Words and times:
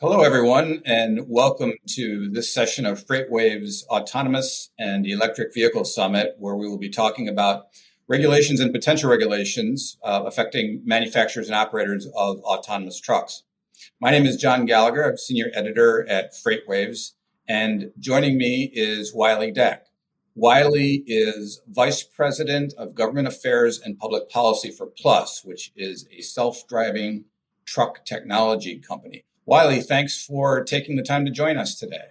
Hello, 0.00 0.22
everyone, 0.22 0.82
and 0.84 1.28
welcome 1.28 1.74
to 1.90 2.28
this 2.28 2.52
session 2.52 2.86
of 2.86 3.06
FreightWaves 3.06 3.84
Autonomous 3.86 4.70
and 4.78 5.06
Electric 5.06 5.54
Vehicle 5.54 5.84
Summit, 5.84 6.34
where 6.38 6.56
we 6.56 6.66
will 6.66 6.78
be 6.78 6.90
talking 6.90 7.28
about 7.28 7.66
regulations 8.08 8.58
and 8.58 8.72
potential 8.72 9.10
regulations 9.10 9.98
uh, 10.02 10.22
affecting 10.26 10.82
manufacturers 10.84 11.46
and 11.46 11.54
operators 11.54 12.06
of 12.16 12.38
autonomous 12.40 13.00
trucks. 13.00 13.44
My 14.00 14.10
name 14.10 14.26
is 14.26 14.36
John 14.36 14.66
Gallagher. 14.66 15.08
I'm 15.08 15.16
senior 15.16 15.50
editor 15.54 16.04
at 16.08 16.32
FreightWaves, 16.34 17.12
and 17.48 17.92
joining 18.00 18.36
me 18.38 18.70
is 18.74 19.14
Wiley 19.14 19.52
Deck. 19.52 19.86
Wiley 20.34 21.04
is 21.06 21.60
Vice 21.68 22.02
President 22.02 22.72
of 22.78 22.94
Government 22.94 23.28
Affairs 23.28 23.78
and 23.78 23.98
Public 23.98 24.30
Policy 24.30 24.70
for 24.70 24.86
Plus, 24.86 25.44
which 25.44 25.72
is 25.76 26.08
a 26.10 26.22
self 26.22 26.66
driving 26.66 27.26
truck 27.66 28.04
technology 28.04 28.78
company. 28.78 29.24
Wiley, 29.52 29.82
thanks 29.82 30.24
for 30.24 30.64
taking 30.64 30.96
the 30.96 31.02
time 31.02 31.26
to 31.26 31.30
join 31.30 31.58
us 31.58 31.78
today. 31.78 32.06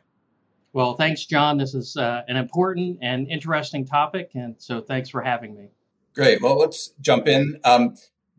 Well, 0.74 0.94
thanks, 0.94 1.26
John. 1.26 1.58
This 1.58 1.74
is 1.74 1.98
uh, 1.98 2.22
an 2.28 2.38
important 2.38 3.00
and 3.02 3.28
interesting 3.28 3.84
topic, 3.84 4.30
and 4.36 4.54
so 4.60 4.80
thanks 4.80 5.10
for 5.10 5.24
having 5.24 5.56
me. 5.56 5.72
Great. 6.14 6.40
Well, 6.40 6.60
let's 6.60 6.94
jump 7.02 7.28
in. 7.28 7.60
Um, 7.64 7.96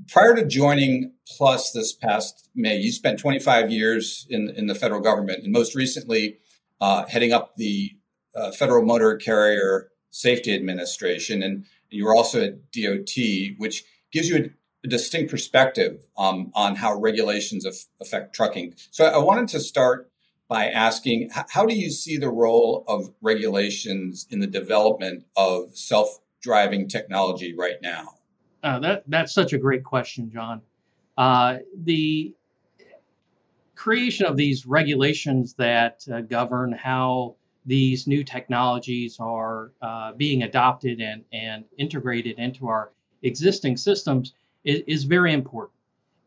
prior 0.08 0.36
to 0.36 0.46
joining 0.46 1.14
Plus 1.36 1.72
this 1.72 1.92
past 1.92 2.48
May, 2.54 2.76
you 2.76 2.92
spent 2.92 3.18
25 3.18 3.72
years 3.72 4.24
in, 4.30 4.50
in 4.50 4.68
the 4.68 4.74
federal 4.76 5.00
government, 5.00 5.42
and 5.42 5.52
most 5.52 5.74
recently 5.74 6.38
uh, 6.80 7.04
heading 7.06 7.32
up 7.32 7.56
the 7.56 7.90
uh, 8.36 8.52
Federal 8.52 8.84
Motor 8.84 9.16
Carrier 9.16 9.88
Safety 10.12 10.54
Administration, 10.54 11.42
and 11.42 11.64
you 11.90 12.04
were 12.04 12.14
also 12.14 12.40
at 12.40 12.70
DOT, 12.70 13.16
which 13.58 13.82
gives 14.12 14.28
you 14.28 14.52
a 14.84 14.88
distinct 14.88 15.30
perspective 15.30 16.06
um, 16.18 16.50
on 16.54 16.76
how 16.76 16.98
regulations 16.98 17.64
af- 17.64 17.86
affect 18.00 18.34
trucking. 18.34 18.74
So 18.90 19.04
I 19.04 19.18
wanted 19.18 19.48
to 19.48 19.60
start 19.60 20.10
by 20.48 20.66
asking 20.68 21.30
how 21.48 21.64
do 21.64 21.74
you 21.74 21.90
see 21.90 22.18
the 22.18 22.28
role 22.28 22.84
of 22.86 23.12
regulations 23.22 24.26
in 24.30 24.40
the 24.40 24.46
development 24.46 25.24
of 25.36 25.74
self-driving 25.76 26.88
technology 26.88 27.54
right 27.56 27.76
now? 27.80 28.14
Uh, 28.62 28.78
that 28.80 29.04
that's 29.08 29.32
such 29.32 29.52
a 29.52 29.58
great 29.58 29.82
question, 29.82 30.30
John. 30.30 30.60
Uh, 31.16 31.58
the 31.84 32.34
creation 33.74 34.26
of 34.26 34.36
these 34.36 34.66
regulations 34.66 35.54
that 35.54 36.04
uh, 36.12 36.20
govern 36.20 36.72
how 36.72 37.34
these 37.64 38.06
new 38.06 38.22
technologies 38.22 39.16
are 39.20 39.72
uh, 39.80 40.12
being 40.12 40.42
adopted 40.42 41.00
and, 41.00 41.24
and 41.32 41.64
integrated 41.78 42.38
into 42.38 42.68
our 42.68 42.92
existing 43.22 43.76
systems 43.76 44.34
is, 44.64 44.82
is 44.86 45.04
very 45.04 45.32
important. 45.32 45.78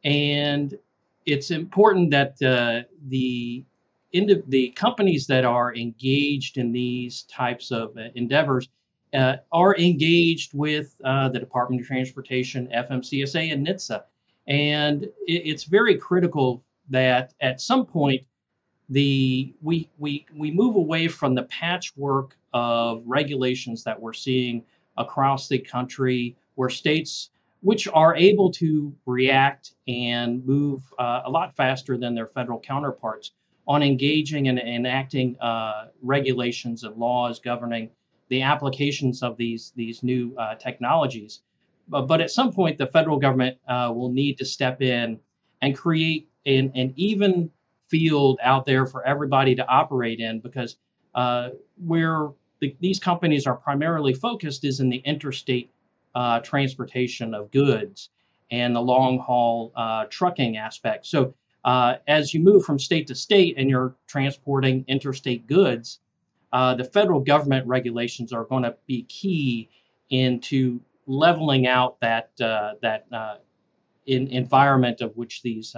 And 0.03 0.77
it's 1.25 1.51
important 1.51 2.11
that 2.11 2.41
uh, 2.41 2.87
the 3.07 3.65
the 4.47 4.69
companies 4.77 5.27
that 5.27 5.43
are 5.43 5.75
engaged 5.75 6.57
in 6.57 6.71
these 6.71 7.23
types 7.23 7.71
of 7.71 7.97
uh, 7.97 8.03
endeavors 8.15 8.69
uh, 9.13 9.37
are 9.51 9.75
engaged 9.77 10.53
with 10.53 10.95
uh, 11.03 11.27
the 11.29 11.39
Department 11.39 11.81
of 11.81 11.87
Transportation, 11.87 12.69
FMCSA, 12.73 13.51
and 13.51 13.67
NHTSA. 13.67 14.03
And 14.47 15.03
it, 15.03 15.11
it's 15.27 15.63
very 15.63 15.97
critical 15.97 16.63
that 16.89 17.33
at 17.41 17.59
some 17.59 17.85
point 17.85 18.21
the 18.89 19.53
we 19.61 19.89
we 19.97 20.25
we 20.35 20.51
move 20.51 20.75
away 20.75 21.07
from 21.07 21.33
the 21.33 21.43
patchwork 21.43 22.37
of 22.53 23.01
regulations 23.05 23.83
that 23.83 23.99
we're 23.99 24.13
seeing 24.13 24.63
across 24.97 25.47
the 25.47 25.57
country, 25.57 26.37
where 26.55 26.69
states 26.69 27.31
which 27.61 27.87
are 27.87 28.15
able 28.15 28.51
to 28.51 28.93
react 29.05 29.71
and 29.87 30.45
move 30.45 30.81
uh, 30.99 31.21
a 31.25 31.29
lot 31.29 31.55
faster 31.55 31.97
than 31.97 32.13
their 32.13 32.27
federal 32.27 32.59
counterparts 32.59 33.31
on 33.67 33.81
engaging 33.81 34.47
and 34.47 34.59
enacting 34.59 35.39
uh, 35.39 35.87
regulations 36.01 36.83
and 36.83 36.95
laws 36.97 37.39
governing 37.39 37.89
the 38.29 38.41
applications 38.41 39.23
of 39.23 39.37
these 39.37 39.71
these 39.75 40.03
new 40.03 40.35
uh, 40.37 40.55
technologies. 40.55 41.41
But, 41.87 42.07
but, 42.07 42.19
at 42.19 42.31
some 42.31 42.51
point, 42.51 42.79
the 42.79 42.87
federal 42.87 43.19
government 43.19 43.57
uh, 43.67 43.91
will 43.95 44.11
need 44.11 44.39
to 44.39 44.45
step 44.45 44.81
in 44.81 45.19
and 45.61 45.77
create 45.77 46.29
an, 46.45 46.71
an, 46.73 46.93
even 46.95 47.51
field 47.89 48.39
out 48.41 48.65
there 48.65 48.87
for 48.87 49.05
everybody 49.05 49.53
to 49.55 49.67
operate 49.67 50.19
in 50.19 50.39
because 50.39 50.77
uh, 51.13 51.49
where 51.77 52.29
the, 52.59 52.75
these 52.79 52.99
companies 52.99 53.45
are 53.45 53.55
primarily 53.55 54.13
focused 54.13 54.63
is 54.63 54.79
in 54.79 54.89
the 54.89 54.97
interstate 54.97 55.71
uh, 56.15 56.39
transportation 56.39 57.35
of 57.35 57.51
goods 57.51 58.09
and 58.49 58.75
the 58.75 58.81
long 58.81 59.19
haul 59.19 59.71
uh, 59.75 60.05
trucking 60.09 60.57
aspect. 60.57 61.05
So, 61.05 61.33
uh, 61.65 61.95
as 62.07 62.33
you 62.33 62.39
move 62.39 62.63
from 62.63 62.77
state 62.79 63.07
to 63.07 63.15
state 63.15 63.55
and 63.57 63.69
you're 63.69 63.95
transporting 64.07 64.85
interstate 64.87 65.47
goods, 65.47 65.99
uh, 66.53 66.75
the 66.75 66.83
federal 66.83 67.19
government 67.19 67.67
regulations 67.67 68.31
are 68.31 68.43
going 68.43 68.63
to 68.63 68.75
be 68.85 69.03
key 69.03 69.69
into 70.09 70.79
leveling 71.07 71.67
out 71.67 71.99
that 72.01 72.29
uh, 72.39 72.73
that 72.81 73.07
uh, 73.11 73.37
in, 74.05 74.27
environment 74.27 75.01
of 75.01 75.17
which 75.17 75.41
these 75.41 75.75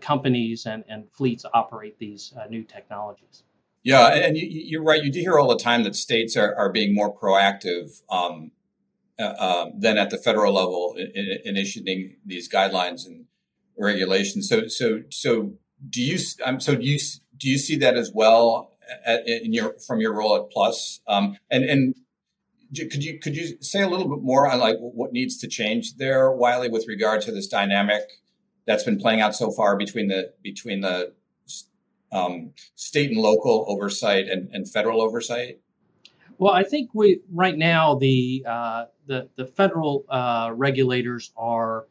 companies 0.00 0.64
and, 0.64 0.82
and 0.88 1.04
fleets 1.12 1.44
operate 1.52 1.98
these 1.98 2.32
new 2.48 2.64
technologies. 2.64 3.44
Yeah, 3.82 4.08
and 4.08 4.36
you, 4.36 4.80
are 4.80 4.82
right. 4.82 5.04
You 5.04 5.12
do 5.12 5.20
hear 5.20 5.38
all 5.38 5.48
the 5.48 5.62
time 5.62 5.84
that 5.84 5.94
states 5.94 6.36
are, 6.36 6.56
are 6.56 6.72
being 6.72 6.94
more 6.94 7.14
proactive 7.14 8.02
um, 8.10 8.50
uh, 9.18 9.34
um, 9.38 9.84
at 9.84 10.10
the 10.10 10.18
federal 10.18 10.54
level 10.54 10.94
in, 10.96 11.38
in, 11.44 11.56
issuing 11.56 12.16
these 12.24 12.48
guidelines 12.48 13.06
and 13.06 13.24
regulations. 13.78 14.48
So, 14.48 14.68
so, 14.68 15.02
so 15.10 15.54
do 15.88 16.02
you? 16.02 16.18
Um, 16.44 16.60
so 16.60 16.74
do 16.74 16.84
you? 16.84 16.98
Do 17.38 17.48
you 17.48 17.58
see 17.58 17.76
that 17.76 17.96
as 17.96 18.10
well 18.14 18.76
at, 19.04 19.26
in 19.26 19.52
your 19.52 19.74
from 19.86 20.00
your 20.00 20.14
role 20.14 20.36
at 20.36 20.50
Plus? 20.50 21.00
Um, 21.06 21.36
and 21.50 21.64
and 21.64 21.94
could 22.74 23.04
you 23.04 23.18
could 23.18 23.36
you 23.36 23.56
say 23.60 23.82
a 23.82 23.88
little 23.88 24.08
bit 24.08 24.22
more 24.22 24.50
on 24.50 24.58
like 24.58 24.76
what 24.78 25.12
needs 25.12 25.38
to 25.38 25.48
change 25.48 25.96
there, 25.96 26.30
Wiley, 26.30 26.68
with 26.68 26.86
regard 26.88 27.22
to 27.22 27.32
this 27.32 27.46
dynamic 27.46 28.02
that's 28.66 28.84
been 28.84 28.98
playing 28.98 29.20
out 29.20 29.34
so 29.34 29.50
far 29.50 29.76
between 29.76 30.08
the 30.08 30.32
between 30.42 30.80
the 30.80 31.12
um, 32.12 32.52
state 32.74 33.10
and 33.10 33.20
local 33.20 33.64
oversight 33.68 34.28
and, 34.28 34.48
and 34.52 34.70
federal 34.70 35.02
oversight? 35.02 35.60
Well, 36.38 36.52
I 36.52 36.64
think 36.64 36.90
we 36.94 37.20
right 37.32 37.56
now 37.56 37.94
the 37.94 38.44
uh, 38.46 38.84
the 39.06 39.28
the 39.36 39.46
federal 39.46 40.04
uh, 40.08 40.50
regulators 40.54 41.32
are 41.36 41.86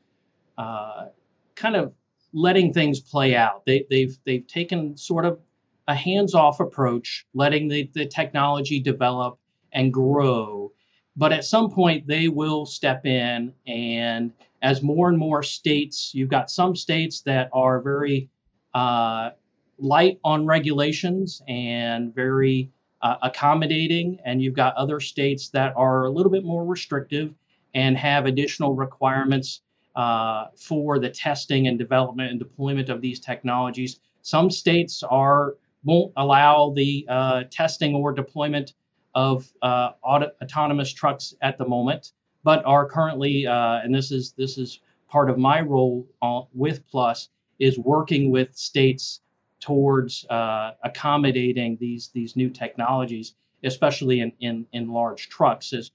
uh, 0.57 1.07
kind 1.56 1.75
of 1.75 1.94
letting 2.33 2.73
things 2.73 3.00
play 3.00 3.35
out. 3.35 3.66
They, 3.66 3.85
they've 3.89 4.17
they've 4.25 4.45
taken 4.45 4.97
sort 4.97 5.25
of 5.25 5.39
a 5.88 5.95
hands-off 5.95 6.59
approach, 6.59 7.25
letting 7.33 7.67
the, 7.67 7.89
the 7.94 8.07
technology 8.07 8.79
develop 8.79 9.38
and 9.72 9.94
grow. 9.94 10.72
But 11.16 11.31
at 11.31 11.45
some 11.45 11.69
point, 11.69 12.07
they 12.07 12.27
will 12.27 12.66
step 12.66 13.06
in, 13.06 13.53
and 13.67 14.31
as 14.62 14.81
more 14.81 15.09
and 15.09 15.17
more 15.17 15.44
states, 15.44 16.12
you've 16.13 16.29
got 16.29 16.50
some 16.50 16.75
states 16.75 17.22
that 17.22 17.50
are 17.53 17.81
very 17.81 18.29
uh, 18.73 19.31
light 19.77 20.19
on 20.23 20.45
regulations 20.45 21.41
and 21.47 22.13
very 22.13 22.72
uh, 23.06 23.18
accommodating, 23.22 24.18
and 24.26 24.42
you've 24.42 24.56
got 24.56 24.76
other 24.76 25.00
states 25.00 25.50
that 25.50 25.72
are 25.78 26.06
a 26.06 26.10
little 26.10 26.32
bit 26.32 26.44
more 26.44 26.66
restrictive 26.66 27.36
and 27.76 27.96
have 27.96 28.26
additional 28.26 28.74
requirements 28.74 29.62
uh, 29.96 30.46
for 30.56 30.98
the 30.98 31.10
testing 31.10 31.68
and 31.68 31.78
development 31.78 32.32
and 32.32 32.40
deployment 32.40 32.90
of 32.90 33.02
these 33.02 33.20
technologies. 33.20 34.00
Some 34.24 34.50
states 34.50 35.04
are 35.04 35.56
won't 35.84 36.14
allow 36.18 36.74
the 36.76 37.06
uh, 37.08 37.44
testing 37.52 37.94
or 37.94 38.12
deployment 38.12 38.74
of 39.14 39.54
uh, 39.62 39.92
auto, 40.02 40.32
autonomous 40.42 40.92
trucks 40.92 41.36
at 41.44 41.60
the 41.60 41.68
moment, 41.68 42.14
but 42.44 42.66
are 42.66 42.90
currently, 42.90 43.46
uh, 43.46 43.82
and 43.84 43.94
this 43.94 44.12
is 44.12 44.34
this 44.36 44.58
is 44.58 44.80
part 45.08 45.30
of 45.30 45.38
my 45.38 45.62
role 45.62 46.08
with 46.56 46.82
Plus, 46.90 47.30
is 47.60 47.78
working 47.78 48.32
with 48.32 48.58
states 48.58 49.22
towards 49.65 50.25
uh, 50.29 50.71
accommodating 50.83 51.77
these 51.79 52.12
these 52.13 52.35
new 52.35 52.50
technologies, 52.50 53.33
especially 53.63 54.19
in, 54.19 54.31
in, 54.39 54.65
in 54.71 54.83
large 54.91 55.27
trucks. 55.29 55.73
As, 55.73 55.91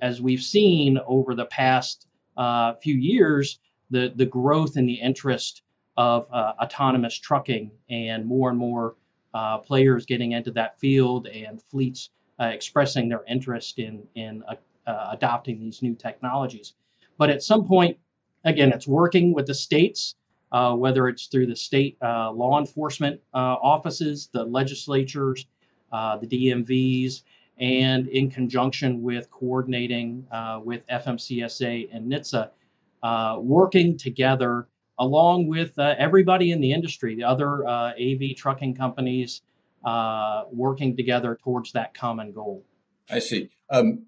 as 0.00 0.20
we've 0.20 0.42
seen 0.42 0.98
over 1.06 1.34
the 1.34 1.46
past 1.46 2.06
uh, 2.36 2.74
few 2.74 2.94
years, 2.94 3.58
the, 3.90 4.12
the 4.14 4.26
growth 4.26 4.76
in 4.76 4.86
the 4.86 5.00
interest 5.10 5.62
of 5.96 6.28
uh, 6.32 6.52
autonomous 6.62 7.18
trucking 7.18 7.72
and 7.90 8.24
more 8.24 8.48
and 8.50 8.58
more 8.58 8.94
uh, 9.34 9.58
players 9.58 10.06
getting 10.06 10.32
into 10.32 10.52
that 10.52 10.78
field 10.78 11.26
and 11.26 11.60
fleets 11.60 12.10
uh, 12.40 12.44
expressing 12.44 13.08
their 13.08 13.24
interest 13.26 13.80
in, 13.80 14.06
in 14.14 14.44
uh, 14.46 15.08
adopting 15.10 15.58
these 15.58 15.82
new 15.82 15.94
technologies. 15.96 16.74
But 17.18 17.30
at 17.30 17.42
some 17.42 17.66
point, 17.66 17.98
again, 18.44 18.72
it's 18.72 18.86
working 18.86 19.34
with 19.34 19.46
the 19.46 19.54
states 19.54 20.14
uh, 20.52 20.74
whether 20.74 21.08
it's 21.08 21.26
through 21.26 21.46
the 21.46 21.56
state 21.56 21.96
uh, 22.02 22.30
law 22.30 22.58
enforcement 22.58 23.20
uh, 23.34 23.56
offices, 23.62 24.28
the 24.32 24.44
legislatures, 24.44 25.46
uh, 25.92 26.16
the 26.18 26.26
DMVs, 26.26 27.22
and 27.58 28.08
in 28.08 28.30
conjunction 28.30 29.02
with 29.02 29.30
coordinating 29.30 30.26
uh, 30.30 30.60
with 30.62 30.86
FMCSA 30.86 31.88
and 31.92 32.10
NHTSA, 32.10 32.50
working 33.42 33.96
together 33.96 34.68
along 34.98 35.46
with 35.46 35.78
uh, 35.78 35.94
everybody 35.96 36.50
in 36.50 36.60
the 36.60 36.72
industry, 36.72 37.14
the 37.14 37.24
other 37.24 37.66
uh, 37.66 37.92
AV 37.92 38.36
trucking 38.36 38.74
companies, 38.74 39.42
uh, 39.84 40.44
working 40.50 40.96
together 40.96 41.38
towards 41.42 41.72
that 41.72 41.94
common 41.94 42.32
goal. 42.32 42.64
I 43.08 43.20
see. 43.20 43.50
Um, 43.70 44.06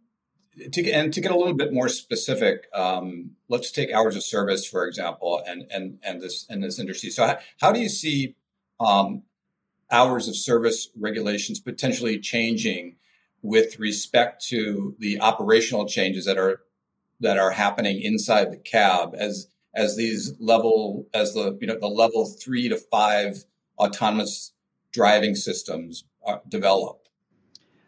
to, 0.72 0.90
and 0.90 1.12
to 1.12 1.20
get 1.20 1.32
a 1.32 1.36
little 1.36 1.54
bit 1.54 1.72
more 1.72 1.88
specific, 1.88 2.68
um, 2.74 3.32
let's 3.48 3.70
take 3.70 3.92
hours 3.92 4.16
of 4.16 4.22
service, 4.22 4.66
for 4.66 4.86
example, 4.86 5.42
and 5.46 5.66
and 5.70 5.98
and 6.02 6.20
this 6.20 6.46
and 6.48 6.62
this 6.62 6.78
industry. 6.78 7.10
So, 7.10 7.26
how, 7.26 7.38
how 7.60 7.72
do 7.72 7.80
you 7.80 7.88
see 7.88 8.36
um, 8.78 9.22
hours 9.90 10.28
of 10.28 10.36
service 10.36 10.88
regulations 10.98 11.60
potentially 11.60 12.18
changing 12.18 12.96
with 13.42 13.78
respect 13.78 14.44
to 14.46 14.94
the 14.98 15.20
operational 15.20 15.86
changes 15.86 16.24
that 16.26 16.38
are 16.38 16.60
that 17.20 17.38
are 17.38 17.50
happening 17.50 18.00
inside 18.00 18.50
the 18.50 18.56
cab 18.56 19.14
as 19.16 19.48
as 19.74 19.96
these 19.96 20.34
level 20.40 21.06
as 21.14 21.34
the 21.34 21.56
you 21.60 21.66
know 21.66 21.78
the 21.78 21.86
level 21.86 22.26
three 22.26 22.68
to 22.68 22.76
five 22.76 23.44
autonomous 23.78 24.52
driving 24.92 25.34
systems 25.34 26.04
uh, 26.26 26.38
develop? 26.48 27.06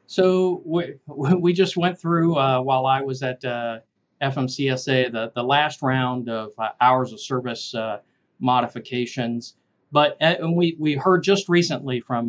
So 0.06 0.62
we, 0.64 0.94
we 1.06 1.52
just 1.52 1.76
went 1.76 1.98
through 1.98 2.36
uh, 2.36 2.60
while 2.60 2.86
I 2.86 3.02
was 3.02 3.22
at 3.22 3.44
uh, 3.44 3.80
FMCSA 4.20 5.12
the, 5.12 5.32
the 5.34 5.42
last 5.42 5.82
round 5.82 6.28
of 6.28 6.52
uh, 6.58 6.70
hours 6.80 7.12
of 7.12 7.20
service 7.20 7.74
uh, 7.74 8.00
modifications. 8.40 9.56
But 9.90 10.16
uh, 10.20 10.36
and 10.40 10.56
we, 10.56 10.76
we 10.78 10.94
heard 10.94 11.22
just 11.22 11.48
recently 11.48 12.00
from 12.00 12.28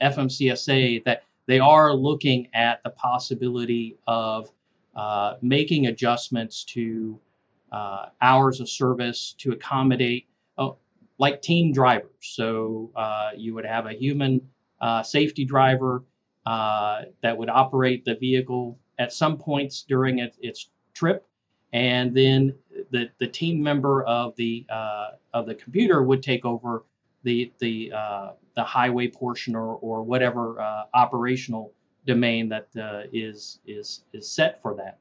FMCSA 0.00 1.04
that 1.04 1.24
they 1.46 1.58
are 1.58 1.94
looking 1.94 2.48
at 2.54 2.82
the 2.82 2.90
possibility 2.90 3.96
of 4.06 4.50
making 5.40 5.86
adjustments 5.86 6.64
to 6.64 7.18
hours 8.20 8.60
of 8.60 8.68
service 8.68 9.34
to 9.38 9.52
accommodate 9.52 10.26
like 11.18 11.40
team 11.40 11.72
drivers. 11.72 12.10
So 12.20 12.90
you 13.36 13.54
would 13.54 13.66
have 13.66 13.86
a 13.86 13.92
human 13.92 14.42
safety 15.04 15.44
driver 15.44 16.02
uh, 16.46 17.02
that 17.22 17.36
would 17.36 17.48
operate 17.48 18.04
the 18.04 18.14
vehicle 18.16 18.78
at 18.98 19.12
some 19.12 19.36
points 19.36 19.82
during 19.82 20.18
it, 20.18 20.36
its 20.40 20.70
trip, 20.94 21.26
and 21.72 22.14
then 22.14 22.54
the, 22.90 23.08
the 23.18 23.26
team 23.26 23.62
member 23.62 24.02
of 24.04 24.34
the 24.36 24.66
uh, 24.70 25.10
of 25.32 25.46
the 25.46 25.54
computer 25.54 26.02
would 26.02 26.22
take 26.22 26.44
over 26.44 26.84
the 27.22 27.52
the 27.58 27.92
uh, 27.92 28.30
the 28.54 28.62
highway 28.62 29.08
portion 29.08 29.54
or 29.54 29.76
or 29.76 30.02
whatever 30.02 30.60
uh, 30.60 30.84
operational 30.94 31.72
domain 32.06 32.48
that 32.48 32.68
uh, 32.78 33.02
is 33.12 33.60
is 33.66 34.04
is 34.12 34.28
set 34.28 34.60
for 34.62 34.74
that. 34.74 34.98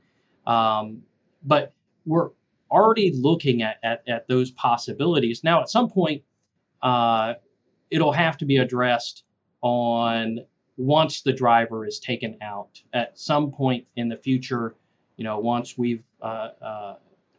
Um, 0.51 1.03
but 1.43 1.73
we're 2.05 2.29
already 2.71 3.11
looking 3.13 3.61
at, 3.61 3.77
at, 3.83 4.03
at 4.07 4.27
those 4.27 4.51
possibilities. 4.51 5.43
Now, 5.43 5.61
at 5.61 5.69
some 5.69 5.89
point, 5.89 6.23
uh, 6.81 7.33
it'll 7.89 8.13
have 8.13 8.38
to 8.38 8.45
be 8.45 8.57
addressed 8.57 9.23
on 9.61 10.39
once 10.81 11.22
the 11.22 11.31
driver 11.31 11.86
is 11.86 12.00
taken 12.00 12.38
out. 12.42 12.81
At 12.94 13.18
some 13.18 13.51
point 13.51 13.86
in 13.95 14.10
the 14.10 14.18
future, 14.18 14.75
you 15.16 15.24
know, 15.24 15.38
once 15.39 15.78
we've 15.78 16.04
uh, 16.22 16.50
uh, 16.62 16.95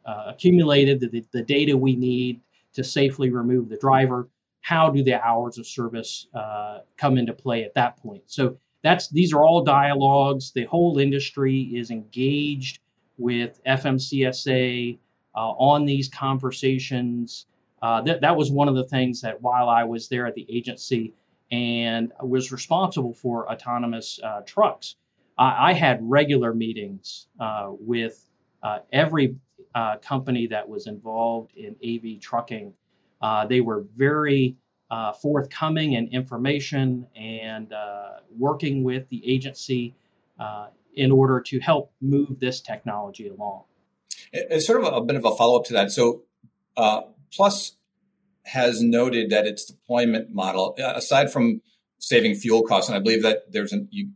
uh, 0.06 0.24
accumulated 0.28 1.00
the, 1.00 1.24
the 1.32 1.42
data 1.42 1.76
we 1.76 1.96
need 1.96 2.40
to 2.74 2.84
safely 2.84 3.30
remove 3.30 3.68
the 3.68 3.76
driver, 3.76 4.28
how 4.60 4.88
do 4.88 5.02
the 5.02 5.20
hours 5.20 5.58
of 5.58 5.66
service 5.66 6.28
uh, 6.34 6.78
come 6.96 7.18
into 7.18 7.32
play 7.32 7.64
at 7.64 7.74
that 7.74 7.96
point? 7.96 8.22
So 8.26 8.56
that's 8.82 9.08
these 9.08 9.32
are 9.32 9.44
all 9.44 9.64
dialogues. 9.64 10.52
The 10.52 10.64
whole 10.64 10.98
industry 10.98 11.62
is 11.74 11.90
engaged 11.90 12.78
with 13.18 13.60
FMCSA 13.64 14.98
uh, 15.34 15.38
on 15.38 15.84
these 15.84 16.08
conversations. 16.08 17.46
Uh, 17.82 18.00
that, 18.02 18.20
that 18.20 18.36
was 18.36 18.52
one 18.52 18.68
of 18.68 18.76
the 18.76 18.84
things 18.84 19.20
that 19.22 19.42
while 19.42 19.68
I 19.68 19.82
was 19.82 20.08
there 20.08 20.28
at 20.28 20.36
the 20.36 20.46
agency, 20.48 21.12
and 21.52 22.12
was 22.22 22.50
responsible 22.50 23.12
for 23.12 23.50
autonomous 23.52 24.18
uh, 24.24 24.40
trucks. 24.46 24.96
I, 25.38 25.70
I, 25.70 25.72
had 25.74 25.98
regular 26.02 26.54
meetings 26.54 27.26
uh, 27.38 27.68
with 27.78 28.26
uh, 28.62 28.78
every 28.90 29.36
uh, 29.74 29.98
company 29.98 30.46
that 30.46 30.66
was 30.66 30.86
involved 30.86 31.52
in 31.54 31.76
AV 31.84 32.20
trucking. 32.20 32.72
Uh, 33.20 33.46
they 33.46 33.60
were 33.60 33.84
very 33.94 34.56
uh, 34.90 35.12
forthcoming 35.12 35.92
in 35.92 36.08
information 36.08 37.06
and 37.14 37.72
working 38.38 38.82
with 38.82 39.08
the 39.10 39.22
agency 39.30 39.94
in 40.94 41.12
order 41.12 41.40
to 41.40 41.60
help 41.60 41.92
move 42.00 42.38
this 42.40 42.60
technology 42.60 43.28
along. 43.28 43.62
It's 44.32 44.66
sort 44.66 44.80
of 44.80 44.92
a, 44.92 44.96
a 44.96 45.04
bit 45.04 45.16
of 45.16 45.24
a 45.24 45.34
follow 45.36 45.58
up 45.58 45.66
to 45.66 45.72
that. 45.74 45.90
So, 45.90 46.22
Plus 47.34 47.76
has 48.44 48.82
noted 48.82 49.30
that 49.30 49.46
its 49.46 49.64
deployment 49.64 50.34
model, 50.34 50.76
uh, 50.78 50.92
aside 50.96 51.32
from 51.32 51.60
saving 51.98 52.34
fuel 52.34 52.62
costs, 52.62 52.88
and 52.88 52.96
I 52.96 53.00
believe 53.00 53.22
that 53.22 53.52
there's 53.52 53.72
an 53.72 53.88
you, 53.90 54.10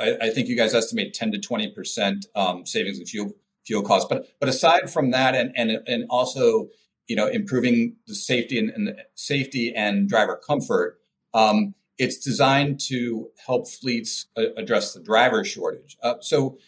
I, 0.00 0.16
I 0.22 0.30
think 0.30 0.48
you 0.48 0.56
guys 0.56 0.74
estimate 0.74 1.14
10 1.14 1.32
to 1.32 1.38
20 1.38 1.72
percent 1.72 2.26
um, 2.34 2.66
savings 2.66 2.98
in 2.98 3.06
fuel 3.06 3.32
fuel 3.64 3.82
costs, 3.82 4.06
but 4.08 4.28
but 4.40 4.48
aside 4.48 4.90
from 4.90 5.10
that, 5.10 5.34
and 5.34 5.52
and 5.56 5.80
and 5.86 6.06
also 6.08 6.68
you 7.06 7.16
know 7.16 7.26
improving 7.26 7.96
the 8.06 8.14
safety 8.14 8.58
and, 8.58 8.70
and 8.70 8.88
the 8.88 8.96
safety 9.14 9.74
and 9.74 10.08
driver 10.08 10.36
comfort. 10.36 10.98
Um, 11.34 11.74
it's 11.98 12.18
designed 12.18 12.78
to 12.88 13.30
help 13.46 13.68
fleets 13.68 14.26
uh, 14.36 14.52
address 14.56 14.92
the 14.92 15.00
driver 15.00 15.44
shortage. 15.44 15.96
Uh, 16.02 16.14
so, 16.20 16.58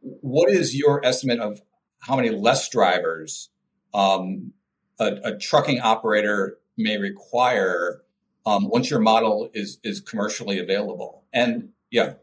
what 0.00 0.50
is 0.50 0.74
your 0.74 1.04
estimate 1.04 1.40
of 1.40 1.60
how 2.00 2.16
many 2.16 2.30
less 2.30 2.68
drivers 2.68 3.48
um, 3.94 4.52
a, 4.98 5.16
a 5.24 5.38
trucking 5.38 5.80
operator 5.80 6.58
may 6.76 6.98
require 6.98 8.02
um, 8.46 8.68
once 8.68 8.90
your 8.90 9.00
model 9.00 9.50
is 9.54 9.78
is 9.82 10.00
commercially 10.00 10.58
available? 10.58 11.24
And 11.32 11.70
yeah. 11.90 12.14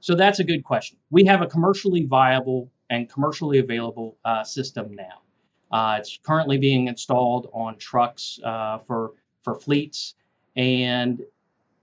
So 0.00 0.14
that's 0.14 0.38
a 0.38 0.44
good 0.44 0.62
question. 0.62 0.98
We 1.10 1.24
have 1.24 1.42
a 1.42 1.46
commercially 1.46 2.06
viable 2.06 2.70
and 2.90 3.10
commercially 3.10 3.58
available 3.58 4.16
uh, 4.24 4.44
system 4.44 4.94
now. 4.94 5.22
Uh, 5.70 5.96
it's 5.98 6.18
currently 6.22 6.56
being 6.56 6.88
installed 6.88 7.50
on 7.52 7.76
trucks 7.78 8.38
uh, 8.44 8.78
for 8.86 9.12
for 9.42 9.54
fleets, 9.54 10.14
and 10.56 11.22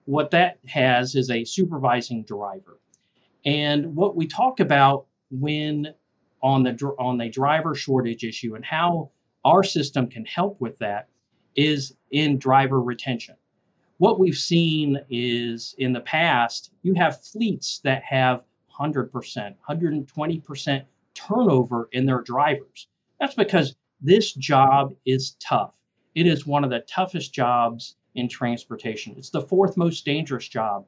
what 0.06 0.32
that 0.32 0.60
has 0.68 1.16
is 1.16 1.30
a 1.30 1.44
supervising 1.44 2.24
driver. 2.24 2.80
And 3.46 3.96
what 3.96 4.16
we 4.16 4.28
talk 4.28 4.60
about 4.60 5.06
when 5.30 5.94
on 6.42 6.64
the 6.64 6.72
on 6.98 7.18
the 7.18 7.30
driver 7.30 7.76
shortage 7.76 8.24
issue 8.24 8.56
and 8.56 8.66
how 8.66 9.12
our 9.46 9.64
system 9.64 10.08
can 10.08 10.26
help 10.26 10.60
with 10.60 10.78
that 10.80 11.08
is 11.56 11.96
in 12.12 12.38
driver 12.38 12.82
retention. 12.82 13.36
What 13.98 14.20
we've 14.20 14.36
seen 14.36 15.00
is 15.10 15.74
in 15.78 15.94
the 15.94 16.02
past, 16.02 16.72
you 16.82 16.96
have 16.96 17.24
fleets 17.24 17.80
that 17.84 18.04
have 18.04 18.44
100%, 18.78 19.10
120% 19.70 20.86
turnover 21.14 21.88
in 21.94 22.06
their 22.06 22.22
drivers. 22.22 22.88
That's 23.20 23.36
because 23.36 23.76
this 24.02 24.34
job 24.34 24.94
is 25.06 25.38
tough. 25.40 25.74
It 26.16 26.28
is 26.28 26.46
one 26.46 26.64
of 26.64 26.70
the 26.70 26.82
toughest 26.82 27.34
jobs 27.34 27.96
in 28.16 28.28
transportation. 28.28 29.16
It's 29.18 29.30
the 29.30 29.42
fourth 29.42 29.78
most 29.78 30.04
dangerous 30.04 30.48
job 30.48 30.86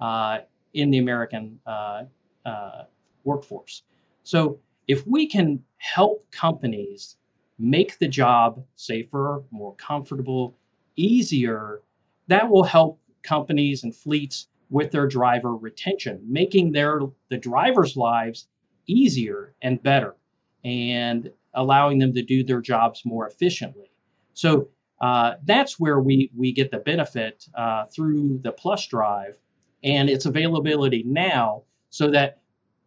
uh, 0.00 0.38
in 0.74 0.90
the 0.90 0.98
American 0.98 1.58
uh, 1.66 2.04
uh, 2.44 2.84
workforce. 3.24 3.82
So, 4.22 4.58
if 4.88 5.06
we 5.06 5.28
can 5.28 5.62
help 5.76 6.28
companies 6.32 7.16
make 7.60 7.98
the 7.98 8.08
job 8.08 8.64
safer, 8.74 9.44
more 9.50 9.74
comfortable, 9.76 10.56
easier, 10.96 11.82
that 12.28 12.48
will 12.48 12.64
help 12.64 12.98
companies 13.22 13.84
and 13.84 13.94
fleets 13.94 14.48
with 14.70 14.90
their 14.90 15.06
driver 15.06 15.54
retention, 15.54 16.20
making 16.26 16.72
their 16.72 17.00
the 17.28 17.36
drivers' 17.36 17.96
lives 17.96 18.48
easier 18.86 19.54
and 19.62 19.82
better 19.82 20.16
and 20.64 21.30
allowing 21.54 21.98
them 21.98 22.14
to 22.14 22.22
do 22.22 22.42
their 22.44 22.60
jobs 22.60 23.02
more 23.04 23.26
efficiently. 23.26 23.90
So 24.34 24.68
uh, 25.00 25.34
that's 25.44 25.78
where 25.78 26.00
we, 26.00 26.30
we 26.36 26.52
get 26.52 26.70
the 26.70 26.78
benefit 26.78 27.46
uh, 27.54 27.86
through 27.86 28.40
the 28.42 28.52
Plus 28.52 28.86
Drive 28.86 29.38
and 29.82 30.08
its 30.08 30.26
availability 30.26 31.02
now 31.06 31.62
so 31.88 32.10
that 32.10 32.38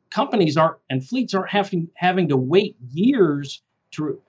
companies 0.10 0.56
aren't 0.56 0.77
and 0.89 1.06
fleets 1.06 1.34
aren't 1.34 1.50
having, 1.50 1.89
having 1.96 2.30
to 2.30 2.38
wait 2.38 2.77
years 2.92 3.62
to, 3.93 4.19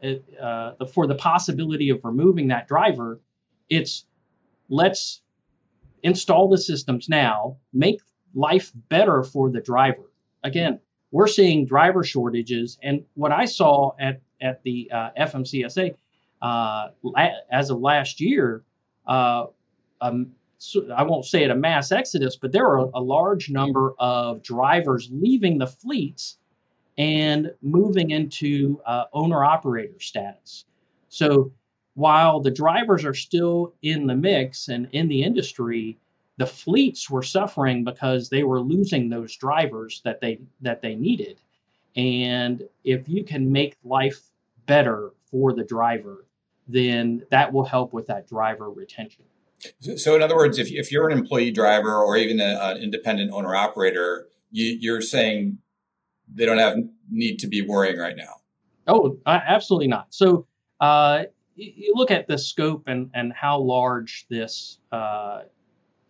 uh, 0.41 0.87
for 0.87 1.07
the 1.07 1.15
possibility 1.15 1.91
of 1.91 2.01
removing 2.05 2.49
that 2.49 2.69
driver, 2.69 3.21
it's 3.69 4.05
let's 4.69 5.21
install 6.03 6.49
the 6.49 6.59
systems 6.59 7.09
now, 7.09 7.57
make 7.73 8.01
life 8.35 8.73
better 8.89 9.23
for 9.23 9.51
the 9.51 9.61
driver. 9.61 10.11
Again, 10.43 10.81
we're 11.11 11.29
seeing 11.29 11.67
driver 11.67 12.03
shortages, 12.05 12.79
and 12.83 13.05
what 13.15 13.33
I 13.33 13.45
saw 13.47 13.93
at 13.99 14.21
at 14.41 14.63
the 14.63 14.91
uh, 14.93 15.11
FMCSA 15.19 15.95
uh, 16.43 16.89
as 17.51 17.71
of 17.71 17.81
last 17.81 18.21
year, 18.21 18.63
uh, 19.07 19.47
um, 20.01 20.33
so 20.59 20.91
I 20.91 21.05
won't 21.05 21.25
say 21.25 21.45
it 21.45 21.51
a 21.51 21.55
mass 21.55 21.93
exodus, 21.93 22.37
but 22.37 22.53
there 22.53 22.67
are 22.67 22.91
a 22.93 23.01
large 23.01 23.49
number 23.49 23.95
of 23.99 24.43
drivers 24.43 25.09
leaving 25.11 25.59
the 25.59 25.67
fleets 25.67 26.37
and 26.97 27.53
moving 27.63 28.11
into 28.11 28.81
uh, 28.87 29.05
owner 29.13 29.45
operator 29.45 29.99
status. 30.01 30.65
So 31.09 31.53
while 31.95 32.41
the 32.41 32.51
drivers 32.51 33.05
are 33.05 33.15
still 33.15 33.75
in 33.83 34.07
the 34.07 34.15
mix 34.15 34.69
and 34.69 34.89
in 34.93 35.09
the 35.09 35.23
industry, 35.23 35.99
the 36.37 36.47
fleets 36.47 37.09
were 37.09 37.23
suffering 37.23 37.85
because 37.85 38.29
they 38.29 38.43
were 38.43 38.61
losing 38.61 39.09
those 39.09 39.37
drivers 39.37 40.01
that 40.05 40.21
they 40.21 40.41
that 40.61 40.83
they 40.83 40.95
needed. 40.95 41.41
And 41.97 42.63
if 42.83 43.09
you 43.09 43.23
can 43.23 43.53
make 43.53 43.77
life 43.85 44.21
better 44.67 45.13
for 45.31 45.53
the 45.53 45.63
driver, 45.63 46.25
then 46.67 47.25
that 47.31 47.53
will 47.53 47.65
help 47.65 47.93
with 47.93 48.07
that 48.07 48.29
driver 48.29 48.71
retention. 48.71 49.25
So, 49.97 50.17
in 50.17 50.23
other 50.23 50.37
words, 50.37 50.59
if, 50.59 50.71
if 50.71 50.91
you're 50.91 51.09
an 51.09 51.17
employee 51.17 51.51
driver 51.51 51.95
or 52.03 52.17
even 52.17 52.41
an 52.41 52.77
independent 52.79 53.33
owner 53.33 53.55
operator, 53.55 54.27
you, 54.51 54.77
you're 54.81 55.01
saying 55.01 55.59
they 56.33 56.47
don't 56.47 56.59
have 56.59 56.77
need 57.11 57.39
to 57.41 57.47
be 57.47 57.63
worrying 57.63 57.99
right 57.99 58.17
now. 58.17 58.35
Oh, 58.87 59.19
absolutely 59.27 59.89
not. 59.89 60.07
So, 60.11 60.47
uh, 60.81 61.25
you 61.57 61.93
look 61.95 62.11
at 62.11 62.27
the 62.27 62.37
scope 62.37 62.85
and, 62.89 63.11
and 63.15 63.33
how 63.33 63.59
large 63.59 64.27
this 64.29 64.79
uh, 64.93 65.43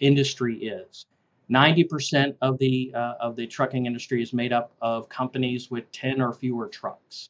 industry 0.00 0.56
is. 0.56 1.06
90% 1.50 2.34
of 2.40 2.58
the 2.58 2.90
uh, 2.94 3.14
of 3.20 3.36
the 3.36 3.46
trucking 3.46 3.84
industry 3.84 4.22
is 4.22 4.32
made 4.32 4.52
up 4.52 4.72
of 4.80 5.08
companies 5.10 5.70
with 5.70 5.90
10 5.92 6.22
or 6.22 6.32
fewer 6.32 6.68
trucks. 6.68 7.28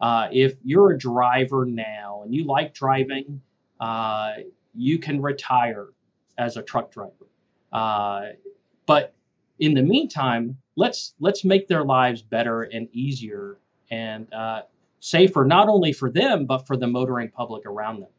Uh, 0.00 0.28
if 0.30 0.54
you're 0.62 0.92
a 0.92 0.98
driver 0.98 1.66
now 1.66 2.22
and 2.24 2.32
you 2.32 2.44
like 2.44 2.72
driving, 2.72 3.40
uh, 3.80 4.34
you 4.74 4.98
can 4.98 5.20
retire 5.20 5.88
as 6.38 6.56
a 6.56 6.62
truck 6.62 6.92
driver. 6.92 7.26
Uh, 7.72 8.26
but 8.86 9.14
in 9.58 9.74
the 9.74 9.82
meantime, 9.82 10.58
let's 10.76 11.14
let's 11.20 11.44
make 11.44 11.68
their 11.68 11.84
lives 11.84 12.22
better 12.22 12.62
and 12.62 12.88
easier 12.92 13.58
and 13.90 14.32
uh, 14.32 14.62
safer, 15.00 15.44
not 15.44 15.68
only 15.68 15.92
for 15.92 16.10
them 16.10 16.46
but 16.46 16.66
for 16.66 16.76
the 16.76 16.86
motoring 16.86 17.30
public 17.30 17.66
around 17.66 18.00
them. 18.00 18.10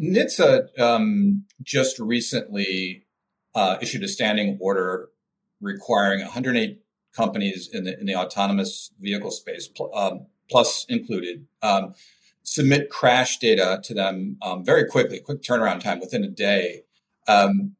NHTSA 0.00 0.78
um, 0.78 1.44
just 1.62 1.98
recently 1.98 3.04
uh, 3.54 3.78
issued 3.80 4.04
a 4.04 4.08
standing 4.08 4.58
order 4.60 5.08
requiring 5.60 6.20
108 6.20 6.80
companies 7.14 7.68
in 7.72 7.84
the 7.84 7.98
in 7.98 8.06
the 8.06 8.16
autonomous 8.16 8.90
vehicle 9.00 9.30
space, 9.30 9.68
um, 9.94 10.26
plus 10.50 10.86
included, 10.88 11.46
um, 11.62 11.94
submit 12.42 12.90
crash 12.90 13.38
data 13.38 13.80
to 13.84 13.94
them 13.94 14.36
um, 14.42 14.64
very 14.64 14.84
quickly, 14.84 15.18
quick 15.20 15.42
turnaround 15.42 15.80
time 15.80 16.00
within 16.00 16.24
a 16.24 16.28
day 16.28 16.82
um, 17.28 17.76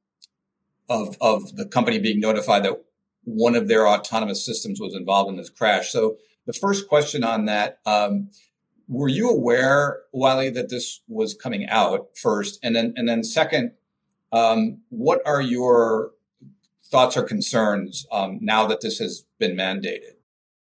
of 0.88 1.16
of 1.20 1.56
the 1.56 1.66
company 1.66 1.98
being 1.98 2.20
notified 2.20 2.64
that 2.64 2.82
one 3.24 3.54
of 3.54 3.68
their 3.68 3.86
autonomous 3.86 4.44
systems 4.44 4.80
was 4.80 4.94
involved 4.94 5.30
in 5.30 5.36
this 5.36 5.48
crash. 5.50 5.90
So 5.90 6.16
the 6.46 6.52
first 6.52 6.88
question 6.88 7.24
on 7.24 7.46
that. 7.46 7.78
Um, 7.86 8.30
were 8.88 9.08
you 9.08 9.30
aware, 9.30 10.00
Wiley, 10.12 10.50
that 10.50 10.68
this 10.68 11.00
was 11.08 11.34
coming 11.34 11.66
out 11.68 12.08
first, 12.16 12.58
and 12.62 12.76
then 12.76 12.92
and 12.96 13.08
then 13.08 13.24
second, 13.24 13.72
um, 14.32 14.80
what 14.90 15.22
are 15.26 15.40
your 15.40 16.10
thoughts 16.84 17.16
or 17.16 17.22
concerns 17.22 18.06
um, 18.12 18.38
now 18.42 18.66
that 18.66 18.80
this 18.80 18.98
has 18.98 19.24
been 19.38 19.56
mandated? 19.56 20.16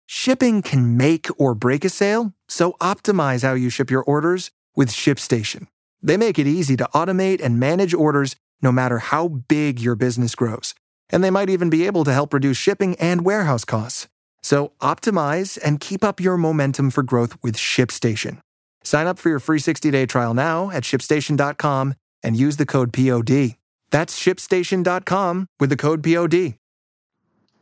Shipping 0.07 0.63
can 0.63 0.97
make 0.97 1.29
or 1.39 1.55
break 1.55 1.85
a 1.85 1.89
sale, 1.89 2.33
so 2.49 2.73
optimize 2.81 3.43
how 3.43 3.55
you 3.55 3.71
ship 3.71 3.91
your 3.91 4.03
orders 4.03 4.51
with 4.75 4.89
ShipStation. 4.91 5.67
They 6.03 6.17
make 6.17 6.39
it 6.39 6.47
easy 6.47 6.77
to 6.77 6.89
automate 6.95 7.43
and 7.43 7.59
manage 7.59 7.95
orders 7.95 8.37
no 8.63 8.73
matter 8.73 8.99
how 8.99 9.29
big 9.29 9.81
your 9.81 9.95
business 9.95 10.35
grows. 10.35 10.75
And 11.11 11.23
they 11.23 11.31
might 11.31 11.51
even 11.51 11.71
be 11.71 11.87
able 11.87 12.05
to 12.05 12.13
help 12.13 12.35
reduce 12.35 12.57
shipping 12.57 12.97
and 12.97 13.25
warehouse 13.25 13.65
costs. 13.65 14.09
So 14.43 14.73
optimize 14.81 15.59
and 15.65 15.81
keep 15.81 16.05
up 16.05 16.21
your 16.21 16.37
momentum 16.37 16.91
for 16.91 17.03
growth 17.03 17.37
with 17.43 17.57
ShipStation. 17.57 18.39
Sign 18.85 19.09
up 19.09 19.19
for 19.19 19.29
your 19.29 19.41
free 19.41 19.59
60 19.59 19.91
day 19.91 20.07
trial 20.07 20.35
now 20.35 20.71
at 20.71 20.85
shipstation.com 20.85 21.95
and 22.23 22.37
use 22.37 22.57
the 22.57 22.67
code 22.67 22.93
POD. 22.93 23.57
That's 23.91 24.19
shipstation.com 24.19 25.49
with 25.59 25.71
the 25.71 25.77
code 25.77 26.03
POD. 26.03 26.55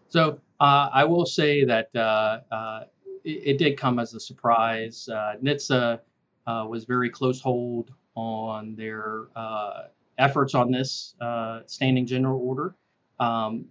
So 0.09 0.39
uh, 0.61 0.91
I 0.93 1.05
will 1.05 1.27
say 1.27 1.65
that 1.65 1.89
uh, 1.95 2.41
uh, 2.53 2.85
it, 3.25 3.43
it, 3.45 3.59
did 3.59 3.77
come 3.79 3.99
as 3.99 4.15
a 4.15 4.21
surprise. 4.21 5.09
Uh, 5.09 5.35
NHTSA 5.43 6.01
uh, 6.47 6.67
was 6.69 6.85
very 6.85 7.11
close 7.11 7.41
hold 7.41 7.93
on 8.15 8.77
their 8.77 9.29
uh, 9.35 9.85
efforts 10.19 10.55
on 10.55 10.71
this 10.71 11.15
standing 11.67 12.07
general 12.07 12.41
order. 12.41 12.75
Um, 13.21 13.67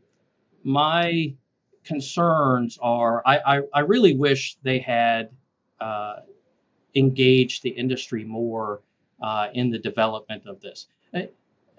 my 0.64 1.34
concerns 1.84 2.78
are 2.82 3.22
I, 3.26 3.58
I, 3.58 3.62
I, 3.74 3.80
really 3.82 4.16
wish 4.16 4.56
they 4.64 4.80
had 4.80 5.30
engaged 6.96 7.64
the 7.64 7.70
industry 7.70 8.24
more 8.24 8.82
uh, 9.22 9.48
in 9.54 9.70
the 9.70 9.80
development 9.80 10.46
of 10.46 10.60
this. 10.62 10.88
Uh, 11.14 11.22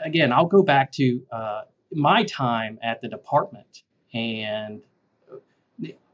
again, 0.00 0.33
I'll 0.33 0.47
go 0.47 0.62
back 0.62 0.90
to 0.92 1.23
uh, 1.30 1.62
my 1.92 2.25
time 2.25 2.78
at 2.83 3.00
the 3.00 3.09
department, 3.09 3.83
and 4.12 4.80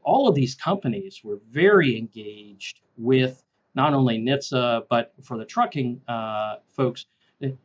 all 0.03 0.27
of 0.27 0.35
these 0.35 0.55
companies 0.55 1.21
were 1.23 1.39
very 1.49 1.97
engaged 1.97 2.81
with 2.97 3.43
not 3.75 3.93
only 3.93 4.19
NHTSA, 4.19 4.83
but 4.89 5.13
for 5.21 5.37
the 5.37 5.45
trucking 5.45 6.01
uh, 6.07 6.55
folks, 6.71 7.05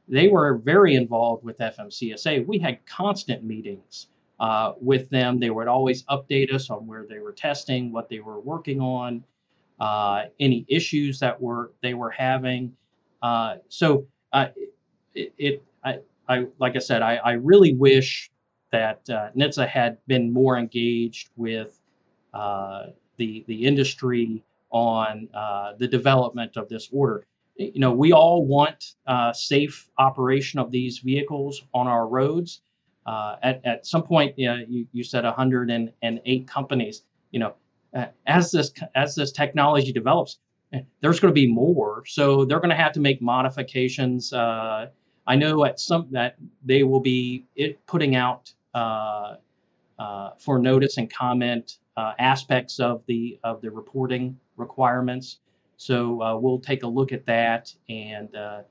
they 0.09 0.29
were 0.29 0.57
very 0.59 0.95
involved 0.95 1.45
with 1.45 1.59
FMCSA. 1.59 2.47
We 2.47 2.59
had 2.59 2.85
constant 2.87 3.45
meetings 3.45 4.09
uh, 4.41 4.73
with 4.81 5.09
them. 5.11 5.39
They 5.39 5.51
would 5.51 5.69
always 5.69 6.03
update 6.05 6.53
us 6.53 6.71
on 6.71 6.87
where 6.87 7.07
they 7.09 7.19
were 7.19 7.33
testing, 7.33 7.93
what 7.93 8.09
they 8.09 8.21
were 8.21 8.41
working 8.41 8.81
on, 8.81 9.25
uh, 9.81 10.25
any 10.41 10.65
issues 10.69 11.19
that 11.21 11.41
were 11.41 11.73
they 11.83 11.95
were 11.95 12.11
having. 12.11 12.75
Uh, 13.23 13.57
so 13.69 14.07
uh, 14.33 14.49
it, 15.15 15.33
it 15.39 15.63
I, 15.85 15.99
I, 16.29 16.47
like 16.59 16.77
I 16.77 16.81
said, 16.81 17.03
I, 17.03 17.17
I 17.17 17.33
really 17.33 17.75
wish 17.75 18.31
that 18.73 19.09
uh, 19.09 19.31
NHTSA 19.37 19.69
had 19.69 19.99
been 20.07 20.33
more 20.33 20.59
engaged 20.59 21.31
with 21.37 21.81
uh, 22.35 22.87
the 23.17 23.45
the 23.47 23.65
industry 23.67 24.43
on 24.71 25.29
the 25.79 25.89
development 25.89 26.57
of 26.57 26.69
this 26.69 26.89
order. 26.93 27.27
You 27.59 27.81
know, 27.81 27.93
we 27.93 28.13
all 28.13 28.47
want 28.47 28.95
uh, 29.07 29.33
safe 29.33 29.89
operation 29.99 30.59
of 30.59 30.71
these 30.71 30.99
vehicles 30.99 31.63
on 31.73 31.87
our 31.87 32.07
roads. 32.07 32.61
Uh, 33.07 33.37
at, 33.43 33.65
at 33.65 33.87
some 33.87 34.03
point, 34.03 34.39
you, 34.39 34.49
know, 34.49 34.63
you, 34.69 34.87
you 34.93 35.05
said 35.05 35.25
108 35.25 36.49
companies. 36.49 37.03
You 37.31 37.41
know, 37.41 37.55
as 38.27 38.51
this 38.51 38.73
as 38.95 39.15
this 39.15 39.33
technology 39.33 39.93
develops, 39.93 40.39
there's 41.01 41.21
going 41.21 41.33
to 41.33 41.35
be 41.35 41.47
more. 41.47 42.05
So 42.07 42.45
they're 42.45 42.61
going 42.61 42.71
to 42.71 42.77
have 42.77 42.93
to 42.93 43.01
make 43.01 43.23
modifications. 43.23 44.33
Uh, 44.33 44.89
I 45.27 45.37
know 45.37 45.65
at 45.65 45.81
some 45.81 46.09
that 46.13 46.37
they 46.65 46.83
will 46.83 47.01
be 47.01 47.47
it, 47.55 47.85
putting 47.87 48.15
out 48.17 48.53
uh, 48.75 49.37
uh, 49.99 50.31
for 50.39 50.59
notice 50.59 50.99
and 50.99 51.13
comment 51.13 51.79
uh, 51.97 52.13
aspects 52.19 52.79
of 52.79 53.03
the 53.07 53.39
of 53.43 53.61
the 53.61 53.71
reporting 53.71 54.39
requirements. 54.57 55.39
So 55.77 56.23
uh, 56.23 56.37
we'll 56.37 56.61
take 56.61 56.83
a 56.83 56.87
look 56.87 57.13
at 57.13 57.27
that 57.27 57.73
and 57.89 58.35
uh, 58.35 58.63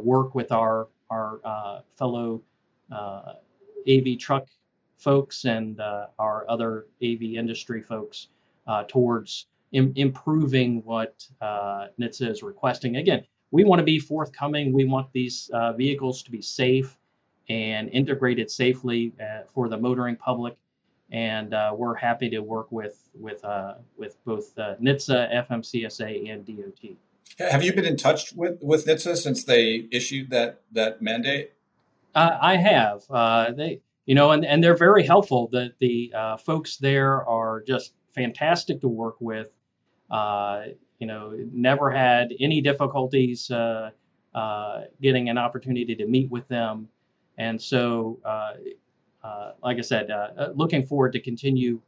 work 0.00 0.34
with 0.34 0.52
our 0.52 0.88
our 1.10 1.82
fellow 1.96 2.42
AV 2.92 4.18
truck 4.18 4.48
folks 4.98 5.44
and 5.44 5.80
our 6.18 6.44
other 6.48 6.86
AV 7.02 7.22
industry 7.22 7.82
folks 7.82 8.28
towards 8.88 9.46
Im- 9.74 9.92
improving 9.96 10.82
what 10.84 11.26
uh, 11.40 11.88
NHTSA 12.00 12.30
is 12.30 12.42
requesting. 12.44 12.96
Again, 12.96 13.24
we 13.50 13.64
want 13.64 13.80
to 13.80 13.84
be 13.84 13.98
forthcoming. 13.98 14.72
We 14.72 14.84
want 14.84 15.12
these 15.12 15.50
uh, 15.52 15.72
vehicles 15.72 16.22
to 16.22 16.30
be 16.30 16.40
safe 16.40 16.96
and 17.48 17.88
integrated 17.88 18.50
safely 18.52 19.12
uh, 19.20 19.42
for 19.52 19.68
the 19.68 19.76
motoring 19.76 20.14
public. 20.14 20.56
And 21.10 21.54
uh, 21.54 21.74
we're 21.76 21.94
happy 21.94 22.30
to 22.30 22.40
work 22.40 22.72
with 22.72 23.08
with 23.14 23.44
uh, 23.44 23.74
with 23.96 24.16
both 24.24 24.58
uh, 24.58 24.74
NHTSA, 24.82 25.48
FMCSA, 25.48 26.32
and 26.32 26.46
DOT. 26.46 26.96
Have 27.38 27.64
you 27.64 27.72
been 27.72 27.84
in 27.84 27.96
touch 27.96 28.32
with 28.34 28.58
with 28.62 28.86
NHTSA 28.86 29.16
since 29.16 29.44
they 29.44 29.86
issued 29.90 30.30
that 30.30 30.62
that 30.72 31.02
mandate? 31.02 31.52
Uh, 32.14 32.38
I 32.40 32.56
have. 32.56 33.02
Uh, 33.10 33.52
they, 33.52 33.80
you 34.06 34.14
know, 34.14 34.30
and, 34.30 34.44
and 34.44 34.62
they're 34.62 34.76
very 34.76 35.04
helpful. 35.04 35.48
The 35.50 35.72
the 35.80 36.12
uh, 36.14 36.36
folks 36.36 36.76
there 36.76 37.24
are 37.28 37.60
just 37.62 37.92
fantastic 38.14 38.80
to 38.80 38.88
work 38.88 39.16
with. 39.20 39.50
Uh, 40.10 40.66
you 40.98 41.06
know, 41.06 41.34
never 41.52 41.90
had 41.90 42.32
any 42.38 42.60
difficulties 42.60 43.50
uh, 43.50 43.90
uh, 44.34 44.82
getting 45.02 45.28
an 45.28 45.38
opportunity 45.38 45.94
to 45.96 46.06
meet 46.06 46.30
with 46.30 46.46
them. 46.48 46.88
And 47.36 47.60
so, 47.60 48.20
like 49.62 49.78
I 49.78 49.82
said, 49.82 50.08
looking 50.54 50.86
forward 50.86 51.12
to 51.12 51.20
continue 51.20 51.80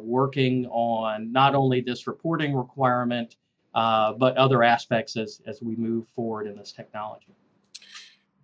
working 0.00 0.66
on 0.66 1.32
not 1.32 1.54
only 1.54 1.80
this 1.80 2.06
reporting 2.06 2.54
requirement, 2.54 3.36
but 3.74 4.36
other 4.36 4.62
aspects 4.62 5.16
as, 5.16 5.40
as 5.46 5.62
we 5.62 5.76
move 5.76 6.06
forward 6.14 6.46
in 6.46 6.56
this 6.56 6.72
technology. 6.72 7.34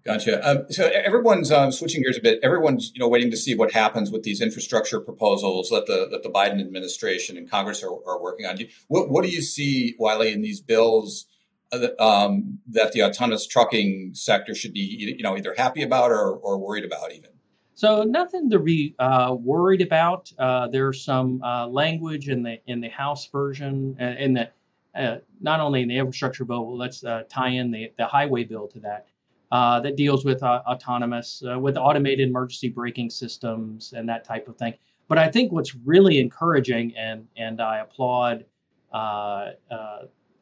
Gotcha. 0.05 0.47
Um, 0.47 0.67
so 0.69 0.87
everyone's 0.87 1.51
um, 1.51 1.73
switching 1.73 2.03
gears 2.03 2.19
a 2.19 2.21
bit. 2.21 2.39
Everyone's 2.43 2.93
you 2.95 3.01
know 3.01 3.09
waiting 3.09 3.31
to 3.31 3.39
see 3.39 3.55
what 3.55 3.73
happens 3.73 4.11
with 4.11 4.23
these 4.23 4.43
infrastructure 4.43 5.01
proposals 5.01 5.71
that 5.71 5.87
the 5.87 6.07
that 6.11 6.23
the 6.23 6.29
Biden 6.29 6.61
administration 6.61 7.39
and 7.39 7.51
Congress 7.51 7.83
are, 7.83 7.89
are 8.07 8.21
working 8.21 8.45
on. 8.45 8.59
What 8.89 9.09
what 9.09 9.25
do 9.25 9.31
you 9.31 9.41
see, 9.41 9.95
Wiley, 9.99 10.31
in 10.31 10.43
these 10.43 10.61
bills 10.61 11.25
uh, 11.73 11.89
um, 11.99 12.59
that 12.69 12.93
the 12.93 13.03
autonomous 13.03 13.47
trucking 13.47 14.11
sector 14.13 14.55
should 14.55 14.75
be, 14.75 14.81
you 15.17 15.23
know, 15.23 15.39
either 15.39 15.55
happy 15.57 15.83
about 15.83 16.11
or, 16.11 16.35
or 16.37 16.59
worried 16.59 16.85
about, 16.85 17.11
even? 17.13 17.31
So 17.77 18.05
nothing 18.05 18.49
to 18.51 18.61
be 18.61 18.95
uh, 19.01 19.37
worried 19.39 19.83
about. 19.83 20.33
Uh, 20.39 20.69
there's 20.69 21.05
some 21.05 21.43
uh, 21.43 21.67
language 21.67 22.29
in 22.29 22.43
the 22.43 22.61
in 22.67 22.81
the 22.81 22.89
House 22.89 23.29
version, 23.29 23.97
uh, 24.01 24.15
in 24.17 24.35
the 24.35 24.49
uh, 24.95 25.19
not 25.41 25.59
only 25.59 25.83
in 25.83 25.89
the 25.89 25.99
infrastructure 25.99 26.45
bill, 26.45 26.65
but 26.65 26.77
let's 26.77 27.03
uh, 27.03 27.25
tie 27.29 27.49
in 27.49 27.73
the, 27.73 27.91
the 27.99 28.07
highway 28.07 28.45
bill 28.45 28.69
to 28.69 28.79
that, 28.79 29.09
that 29.51 29.97
deals 29.97 30.25
with 30.25 30.41
autonomous, 30.45 31.43
with 31.59 31.77
automated 31.77 32.29
emergency 32.29 32.69
braking 32.69 33.11
systems 33.11 33.93
and 33.93 34.09
that 34.09 34.25
type 34.25 34.47
of 34.47 34.57
thing. 34.57 34.75
But 35.09 35.19
I 35.19 35.29
think 35.29 35.51
what's 35.51 35.75
really 35.75 36.21
encouraging, 36.21 36.97
and 36.97 37.27
and 37.37 37.61
I 37.61 37.81
applaud 37.81 38.45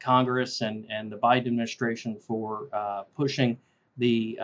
Congress 0.01 0.61
and 0.61 0.85
and 0.91 1.11
the 1.11 1.17
Biden 1.17 1.47
administration 1.47 2.19
for 2.21 2.69
pushing 3.17 3.57
the 3.97 4.39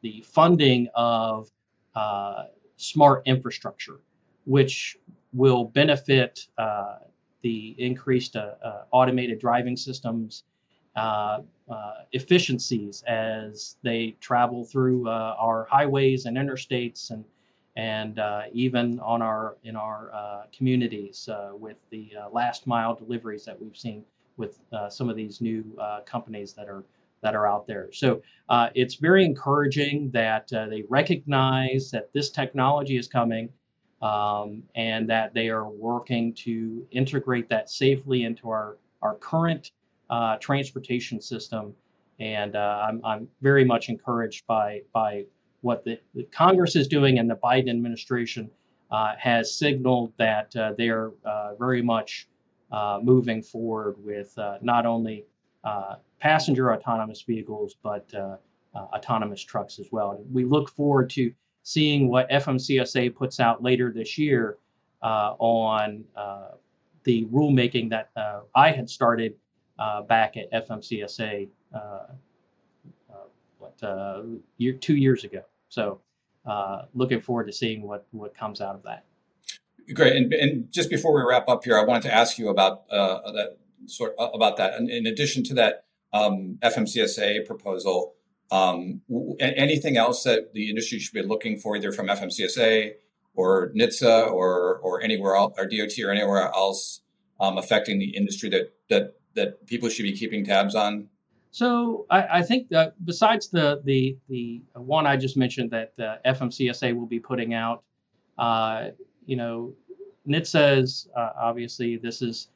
the 0.00 0.24
funding 0.26 0.88
of 0.94 1.50
uh, 1.94 2.44
smart 2.76 3.22
infrastructure, 3.26 4.00
which 4.44 4.96
will 5.32 5.64
benefit 5.64 6.46
uh, 6.58 6.96
the 7.42 7.74
increased 7.78 8.36
uh, 8.36 8.54
uh 8.64 8.84
automated 8.92 9.40
driving 9.40 9.76
systems 9.76 10.44
uh, 10.96 11.40
uh, 11.70 11.92
efficiencies 12.12 13.02
as 13.06 13.76
they 13.82 14.14
travel 14.20 14.62
through 14.64 15.08
uh, 15.08 15.34
our 15.38 15.66
highways 15.70 16.26
and 16.26 16.36
interstates 16.36 17.10
and 17.10 17.24
and 17.76 18.20
even 18.52 19.00
on 19.00 19.22
our 19.22 19.56
in 19.64 19.74
our 19.74 20.46
communities 20.54 21.30
with 21.58 21.78
the 21.88 22.12
last 22.30 22.66
mile 22.66 22.94
deliveries 22.94 23.46
that 23.46 23.58
we've 23.58 23.76
seen 23.76 24.04
with 24.36 24.60
some 24.90 25.08
of 25.08 25.16
these 25.16 25.40
new 25.40 25.64
companies 26.04 26.52
that 26.52 26.68
are 26.68 26.84
that 27.22 27.34
are 27.34 27.46
out 27.46 27.66
there. 27.66 27.88
So 27.92 28.22
uh, 28.48 28.68
it's 28.74 28.96
very 28.96 29.24
encouraging 29.24 30.10
that 30.12 30.52
uh, 30.52 30.66
they 30.66 30.84
recognize 30.88 31.90
that 31.92 32.12
this 32.12 32.30
technology 32.30 32.96
is 32.96 33.06
coming 33.06 33.48
um, 34.02 34.64
and 34.74 35.08
that 35.08 35.32
they 35.32 35.48
are 35.48 35.68
working 35.68 36.34
to 36.34 36.86
integrate 36.90 37.48
that 37.48 37.70
safely 37.70 38.24
into 38.24 38.50
our, 38.50 38.76
our 39.00 39.14
current 39.14 39.70
uh, 40.10 40.36
transportation 40.38 41.20
system. 41.20 41.74
And 42.18 42.56
uh, 42.56 42.84
I'm, 42.88 43.00
I'm 43.04 43.28
very 43.40 43.64
much 43.64 43.88
encouraged 43.88 44.46
by, 44.46 44.82
by 44.92 45.24
what 45.60 45.84
the, 45.84 45.98
the 46.14 46.24
Congress 46.24 46.74
is 46.74 46.88
doing 46.88 47.18
and 47.18 47.30
the 47.30 47.36
Biden 47.36 47.70
administration 47.70 48.50
uh, 48.90 49.14
has 49.18 49.56
signaled 49.56 50.12
that 50.18 50.54
uh, 50.56 50.72
they 50.76 50.88
are 50.88 51.12
very 51.58 51.82
much 51.82 52.26
moving 53.02 53.42
forward 53.42 53.96
with 54.04 54.36
not 54.60 54.86
only 54.86 55.24
passenger 56.20 56.72
autonomous 56.72 57.22
vehicles, 57.22 57.76
but 57.82 58.12
uh, 58.14 58.36
uh, 58.74 58.78
autonomous 58.94 59.42
trucks 59.42 59.78
as 59.78 59.86
well. 59.92 60.22
We 60.32 60.44
look 60.44 60.70
forward 60.70 61.10
to 61.10 61.32
seeing 61.62 62.08
what 62.08 62.28
FMCSA 62.30 63.14
puts 63.14 63.38
out 63.40 63.62
later 63.62 63.92
this 63.92 64.18
year 64.18 64.58
on 65.02 66.04
the 67.04 67.24
rulemaking 67.26 67.90
that 67.90 68.10
I 68.54 68.70
had 68.70 68.88
started 68.88 69.34
back 70.08 70.36
at 70.36 70.50
FMCSA 70.52 71.48
what, 73.58 73.74
year, 74.58 74.72
two 74.74 74.96
years 74.96 75.24
ago. 75.24 75.42
So 75.68 76.00
uh, 76.44 76.82
looking 76.94 77.20
forward 77.20 77.46
to 77.46 77.52
seeing 77.52 77.82
what, 77.82 78.06
what 78.10 78.36
comes 78.36 78.60
out 78.60 78.74
of 78.74 78.82
that. 78.82 79.04
Great. 79.94 80.16
And, 80.16 80.32
and 80.32 80.72
just 80.72 80.90
before 80.90 81.14
we 81.14 81.22
wrap 81.22 81.48
up 81.48 81.64
here, 81.64 81.78
I 81.78 81.84
wanted 81.84 82.02
to 82.04 82.14
ask 82.14 82.38
you 82.38 82.48
about 82.48 82.82
uh, 82.90 83.32
that 83.32 83.56
sort 83.86 84.14
uh, 84.18 84.28
about 84.34 84.56
that. 84.56 84.74
And 84.74 84.90
in 84.90 85.06
addition 85.06 85.44
to 85.44 85.54
that 85.54 85.84
um, 86.12 86.58
FMCSA 86.62 87.46
proposal, 87.46 88.14
um, 88.50 89.00
anything 89.40 89.96
else 89.96 90.24
that 90.24 90.52
the 90.52 90.68
industry 90.68 90.98
should 90.98 91.14
be 91.14 91.22
looking 91.22 91.56
for, 91.56 91.76
either 91.76 91.90
from 91.90 92.08
FMCSA 92.08 92.92
or 93.34 93.72
NHTSA 93.72 94.30
or 94.30 94.78
or 94.78 95.02
anywhere 95.02 95.36
else, 95.36 95.54
or 95.56 95.66
DOT 95.66 95.92
or 96.04 96.10
anywhere 96.10 96.42
else, 96.42 97.00
um, 97.40 97.56
affecting 97.56 97.98
the 97.98 98.14
industry 98.16 98.50
that 98.50 98.72
that 98.90 99.14
that 99.34 99.66
people 99.66 99.88
should 99.88 100.02
be 100.02 100.12
keeping 100.12 100.44
tabs 100.44 100.74
on? 100.74 101.08
So 101.50 102.06
I, 102.10 102.38
I 102.38 102.42
think 102.42 102.68
besides 103.04 103.48
the 103.48 103.80
the 103.84 104.16
the 104.28 104.62
one 104.74 105.06
I 105.06 105.16
just 105.16 105.36
mentioned 105.36 105.70
that 105.70 105.92
uh, 105.98 106.16
FMCSA 106.26 106.94
will 106.94 107.06
be 107.06 107.20
putting 107.20 107.54
out, 107.54 107.84
uh, 108.38 108.88
you 109.26 109.36
know, 109.36 109.74
NHTSA 110.28 110.78
is 110.78 111.08
uh, 111.16 111.30
obviously 111.40 111.96
this 111.96 112.22
is 112.22 112.48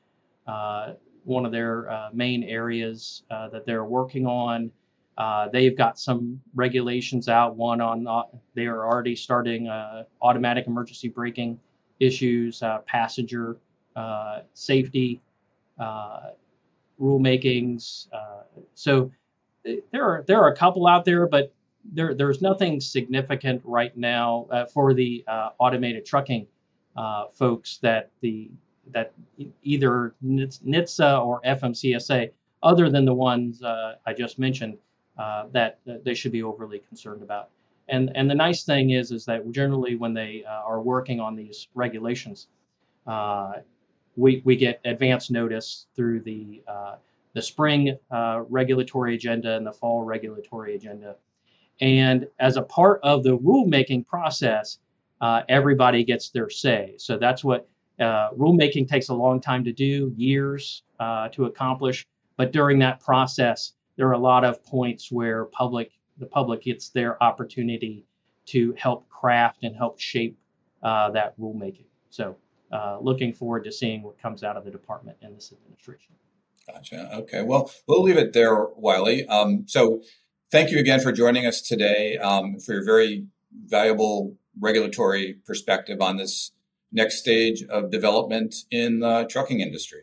uh, 0.47 0.95
one 1.27 1.45
of 1.45 1.51
their 1.53 1.91
uh, 1.91 2.09
main 2.13 2.45
areas 2.45 3.25
uh, 3.31 3.49
that 3.49 3.67
they're 3.67 3.85
working 3.85 4.27
on. 4.27 4.71
Uh, 5.19 5.49
they've 5.49 5.77
got 5.77 5.99
some 5.99 6.41
regulations 6.55 7.29
out. 7.29 7.57
One 7.57 7.81
on 7.81 8.07
uh, 8.07 8.23
they 8.55 8.67
are 8.67 8.87
already 8.87 9.17
starting 9.17 9.67
uh, 9.69 10.05
automatic 10.23 10.67
emergency 10.67 11.09
braking 11.09 11.59
issues, 11.99 12.63
passenger 12.87 13.57
safety 14.55 15.21
rulemakings. 17.01 18.07
so 18.75 19.11
there 19.65 20.05
are 20.05 20.25
there 20.27 20.41
are 20.41 20.49
a 20.49 20.57
couple 20.57 20.87
out 20.87 21.05
there, 21.05 21.27
but 21.27 21.53
there 21.93 22.15
there's 22.15 22.43
nothing 22.43 22.81
significant 22.81 23.63
right 23.65 23.97
now 23.97 24.47
for 24.73 24.93
the 24.93 25.25
automated 25.59 26.05
trucking 26.05 26.47
folks 27.33 27.79
that 27.79 28.11
the 28.21 28.51
that 28.93 29.13
either 29.63 30.15
NHTSA 30.25 31.25
or 31.25 31.41
FMCSA, 31.43 32.31
other 32.63 32.91
than 32.91 33.05
the 33.05 33.15
ones 33.15 33.63
uh, 33.63 33.97
I 34.07 34.13
just 34.13 34.39
mentioned, 34.39 34.79
uh, 35.19 35.47
that, 35.53 35.79
that, 35.87 36.05
they 36.05 36.15
should 36.15 36.33
be 36.33 36.43
overly 36.43 36.81
concerned 36.81 37.23
about. 37.23 37.51
And 37.89 38.11
and 38.17 38.29
the 38.29 38.35
nice 38.35 38.65
thing 38.65 38.91
is 38.91 39.13
is 39.13 39.25
that 39.27 39.49
generally 39.53 39.95
when 39.95 40.13
they 40.13 40.45
uh, 40.45 40.51
are 40.51 40.81
working 40.81 41.21
on 41.21 41.37
these 41.37 41.69
regulations, 41.75 42.49
uh, 43.07 43.55
we 44.17 44.43
we 44.45 44.57
get 44.57 44.81
advance 44.85 45.31
notice 45.31 45.87
through 45.95 46.21
the 46.21 46.63
uh, 46.67 46.97
the 47.35 47.43
spring 47.43 47.97
uh, 48.11 48.43
regulatory 48.49 49.15
agenda 49.15 49.57
and 49.57 49.65
the 49.65 49.73
fall 49.73 50.03
regulatory 50.03 50.75
agenda. 50.75 51.15
And 51.81 52.27
as 52.41 52.57
a 52.57 52.63
part 52.63 53.01
of 53.05 53.23
the 53.23 53.39
rulemaking 53.39 54.07
process, 54.07 54.79
everybody 55.49 56.03
gets 56.03 56.31
their 56.31 56.51
say. 56.51 56.95
So 56.97 57.19
that's 57.19 57.45
what 57.45 57.69
uh, 58.01 58.31
rulemaking 58.33 58.89
takes 58.89 59.09
a 59.09 59.15
long 59.15 59.41
time 59.41 59.65
to 59.65 59.73
do, 59.73 60.13
years 60.17 60.83
uh, 61.01 61.29
to 61.29 61.47
accomplish, 61.47 62.07
but 62.37 62.53
during 62.53 62.79
that 62.81 63.01
process, 63.01 63.73
there 63.97 64.09
are 64.09 64.13
a 64.13 64.19
lot 64.19 64.45
of 64.45 64.65
points 64.65 65.11
where 65.11 65.47
public 65.47 65.93
the 66.19 66.27
public 66.27 66.63
gets 66.63 66.89
their 66.91 67.23
opportunity 67.23 68.05
to 68.47 68.75
help 68.79 69.09
craft 69.09 69.65
and 69.65 69.77
help 69.77 70.01
shape 70.01 70.39
uh, 70.83 71.11
that 71.11 71.39
rulemaking. 71.39 71.87
So, 72.11 72.37
uh, 72.73 72.99
looking 73.01 73.33
forward 73.33 73.65
to 73.65 73.73
seeing 73.73 74.03
what 74.03 74.21
comes 74.21 74.43
out 74.43 74.57
of 74.57 74.65
the 74.65 74.71
department 74.71 75.17
and 75.23 75.37
this 75.37 75.53
administration. 75.53 76.15
Gotcha. 76.67 77.15
Okay. 77.15 77.43
Well, 77.43 77.71
we'll 77.87 78.03
leave 78.03 78.17
it 78.17 78.33
there, 78.33 78.65
Wiley. 78.77 79.27
Um, 79.27 79.65
so, 79.67 80.03
thank 80.51 80.71
you 80.71 80.79
again 80.79 81.01
for 81.01 81.13
joining 81.13 81.47
us 81.47 81.61
today 81.61 82.19
um, 82.19 82.59
for 82.59 82.75
your 82.75 82.85
very 82.85 83.27
valuable 83.67 84.35
regulatory 84.59 85.39
perspective 85.45 86.01
on 86.01 86.17
this 86.17 86.53
next 86.97 87.19
stage 87.19 87.63
of 87.65 87.91
development 87.91 88.55
in 88.71 89.01
the 89.01 89.27
trucking 89.31 89.61
industry. 89.61 90.01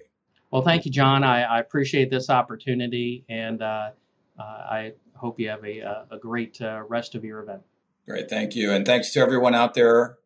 Well, 0.51 0.61
thank 0.61 0.85
you, 0.85 0.91
John. 0.91 1.23
I, 1.23 1.41
I 1.41 1.59
appreciate 1.59 2.11
this 2.11 2.29
opportunity, 2.29 3.25
and 3.27 3.61
uh, 3.61 3.89
uh, 4.39 4.41
I 4.43 4.93
hope 5.15 5.39
you 5.39 5.49
have 5.49 5.65
a, 5.65 6.05
a 6.11 6.17
great 6.19 6.61
uh, 6.61 6.83
rest 6.87 7.15
of 7.15 7.25
your 7.25 7.41
event. 7.41 7.63
Great, 8.07 8.29
thank 8.29 8.55
you. 8.55 8.71
And 8.71 8.85
thanks 8.85 9.11
to 9.13 9.19
everyone 9.19 9.55
out 9.55 9.73
there 9.73 10.17